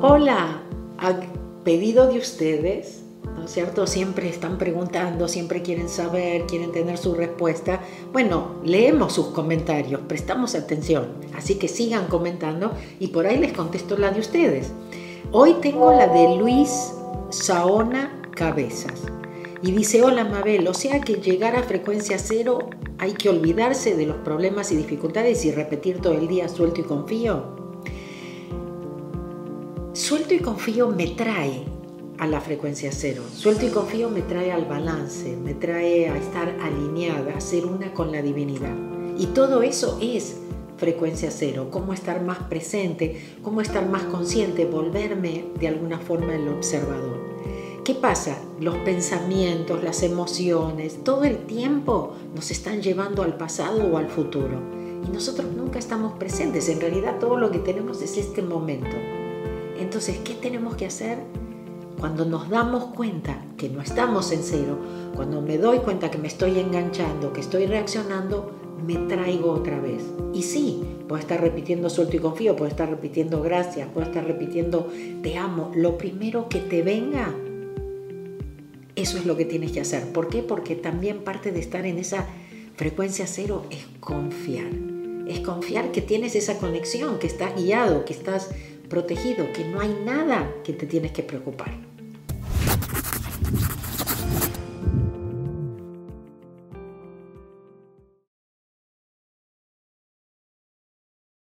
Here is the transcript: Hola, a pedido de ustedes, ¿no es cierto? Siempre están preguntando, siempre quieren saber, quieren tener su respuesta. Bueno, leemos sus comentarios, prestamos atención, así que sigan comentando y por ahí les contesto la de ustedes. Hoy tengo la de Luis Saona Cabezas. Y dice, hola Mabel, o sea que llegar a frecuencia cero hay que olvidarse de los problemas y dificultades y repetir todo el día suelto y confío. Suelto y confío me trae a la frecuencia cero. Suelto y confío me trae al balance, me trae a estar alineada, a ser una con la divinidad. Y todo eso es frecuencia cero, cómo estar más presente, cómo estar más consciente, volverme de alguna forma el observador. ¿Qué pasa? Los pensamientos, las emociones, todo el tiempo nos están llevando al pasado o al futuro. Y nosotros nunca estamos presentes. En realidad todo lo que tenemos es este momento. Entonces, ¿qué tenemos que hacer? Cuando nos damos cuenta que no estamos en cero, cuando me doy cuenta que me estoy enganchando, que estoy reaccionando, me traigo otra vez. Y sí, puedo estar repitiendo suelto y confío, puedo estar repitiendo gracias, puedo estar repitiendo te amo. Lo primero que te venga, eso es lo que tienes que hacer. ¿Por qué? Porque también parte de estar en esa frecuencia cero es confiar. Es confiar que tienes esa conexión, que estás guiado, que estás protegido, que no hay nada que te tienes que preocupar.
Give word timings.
Hola, 0.00 0.62
a 0.98 1.18
pedido 1.64 2.06
de 2.06 2.18
ustedes, 2.18 3.02
¿no 3.36 3.46
es 3.46 3.50
cierto? 3.50 3.84
Siempre 3.88 4.28
están 4.28 4.56
preguntando, 4.56 5.26
siempre 5.26 5.60
quieren 5.60 5.88
saber, 5.88 6.46
quieren 6.46 6.70
tener 6.70 6.96
su 6.98 7.16
respuesta. 7.16 7.80
Bueno, 8.12 8.60
leemos 8.62 9.14
sus 9.14 9.26
comentarios, 9.30 10.02
prestamos 10.06 10.54
atención, 10.54 11.14
así 11.34 11.56
que 11.56 11.66
sigan 11.66 12.06
comentando 12.06 12.74
y 13.00 13.08
por 13.08 13.26
ahí 13.26 13.38
les 13.38 13.52
contesto 13.52 13.98
la 13.98 14.12
de 14.12 14.20
ustedes. 14.20 14.70
Hoy 15.32 15.54
tengo 15.54 15.90
la 15.90 16.06
de 16.06 16.36
Luis 16.36 16.92
Saona 17.30 18.22
Cabezas. 18.36 19.02
Y 19.62 19.72
dice, 19.72 20.04
hola 20.04 20.22
Mabel, 20.22 20.68
o 20.68 20.74
sea 20.74 21.00
que 21.00 21.14
llegar 21.14 21.56
a 21.56 21.64
frecuencia 21.64 22.20
cero 22.20 22.70
hay 22.98 23.14
que 23.14 23.30
olvidarse 23.30 23.96
de 23.96 24.06
los 24.06 24.18
problemas 24.18 24.70
y 24.70 24.76
dificultades 24.76 25.44
y 25.44 25.50
repetir 25.50 26.00
todo 26.00 26.12
el 26.12 26.28
día 26.28 26.48
suelto 26.48 26.82
y 26.82 26.84
confío. 26.84 27.57
Suelto 29.98 30.32
y 30.32 30.38
confío 30.38 30.90
me 30.90 31.08
trae 31.08 31.64
a 32.18 32.28
la 32.28 32.40
frecuencia 32.40 32.92
cero. 32.92 33.24
Suelto 33.34 33.66
y 33.66 33.70
confío 33.70 34.08
me 34.08 34.22
trae 34.22 34.52
al 34.52 34.64
balance, 34.64 35.36
me 35.36 35.54
trae 35.54 36.08
a 36.08 36.16
estar 36.16 36.56
alineada, 36.62 37.36
a 37.36 37.40
ser 37.40 37.66
una 37.66 37.92
con 37.92 38.12
la 38.12 38.22
divinidad. 38.22 38.76
Y 39.18 39.26
todo 39.26 39.60
eso 39.62 39.98
es 40.00 40.36
frecuencia 40.76 41.32
cero, 41.32 41.66
cómo 41.72 41.92
estar 41.92 42.22
más 42.22 42.38
presente, 42.44 43.20
cómo 43.42 43.60
estar 43.60 43.88
más 43.88 44.04
consciente, 44.04 44.66
volverme 44.66 45.46
de 45.58 45.66
alguna 45.66 45.98
forma 45.98 46.32
el 46.36 46.46
observador. 46.46 47.18
¿Qué 47.84 47.96
pasa? 47.96 48.38
Los 48.60 48.76
pensamientos, 48.76 49.82
las 49.82 50.04
emociones, 50.04 51.02
todo 51.02 51.24
el 51.24 51.38
tiempo 51.38 52.14
nos 52.36 52.52
están 52.52 52.82
llevando 52.82 53.24
al 53.24 53.36
pasado 53.36 53.84
o 53.92 53.96
al 53.96 54.08
futuro. 54.08 54.60
Y 55.04 55.10
nosotros 55.10 55.50
nunca 55.56 55.80
estamos 55.80 56.16
presentes. 56.20 56.68
En 56.68 56.80
realidad 56.80 57.18
todo 57.18 57.36
lo 57.36 57.50
que 57.50 57.58
tenemos 57.58 58.00
es 58.00 58.16
este 58.16 58.42
momento. 58.42 58.96
Entonces, 59.78 60.18
¿qué 60.24 60.34
tenemos 60.34 60.76
que 60.76 60.86
hacer? 60.86 61.18
Cuando 61.98 62.24
nos 62.24 62.48
damos 62.48 62.94
cuenta 62.94 63.42
que 63.56 63.68
no 63.68 63.82
estamos 63.82 64.30
en 64.32 64.42
cero, 64.42 64.78
cuando 65.16 65.42
me 65.42 65.58
doy 65.58 65.78
cuenta 65.78 66.10
que 66.10 66.18
me 66.18 66.28
estoy 66.28 66.58
enganchando, 66.58 67.32
que 67.32 67.40
estoy 67.40 67.66
reaccionando, 67.66 68.52
me 68.86 68.96
traigo 69.08 69.50
otra 69.50 69.80
vez. 69.80 70.02
Y 70.32 70.42
sí, 70.42 70.82
puedo 71.08 71.20
estar 71.20 71.40
repitiendo 71.40 71.90
suelto 71.90 72.16
y 72.16 72.20
confío, 72.20 72.54
puedo 72.54 72.70
estar 72.70 72.88
repitiendo 72.88 73.42
gracias, 73.42 73.88
puedo 73.92 74.06
estar 74.06 74.24
repitiendo 74.24 74.88
te 75.22 75.36
amo. 75.36 75.72
Lo 75.74 75.98
primero 75.98 76.48
que 76.48 76.60
te 76.60 76.82
venga, 76.82 77.34
eso 78.94 79.18
es 79.18 79.26
lo 79.26 79.36
que 79.36 79.44
tienes 79.44 79.72
que 79.72 79.80
hacer. 79.80 80.12
¿Por 80.12 80.28
qué? 80.28 80.42
Porque 80.42 80.76
también 80.76 81.24
parte 81.24 81.50
de 81.50 81.60
estar 81.60 81.86
en 81.86 81.98
esa 81.98 82.26
frecuencia 82.76 83.26
cero 83.26 83.64
es 83.70 83.84
confiar. 84.00 84.70
Es 85.26 85.40
confiar 85.40 85.92
que 85.92 86.00
tienes 86.00 86.36
esa 86.36 86.58
conexión, 86.58 87.18
que 87.18 87.26
estás 87.26 87.54
guiado, 87.54 88.04
que 88.04 88.12
estás 88.12 88.50
protegido, 88.88 89.52
que 89.52 89.64
no 89.64 89.80
hay 89.80 89.94
nada 90.04 90.50
que 90.64 90.72
te 90.72 90.86
tienes 90.86 91.12
que 91.12 91.22
preocupar. 91.22 91.87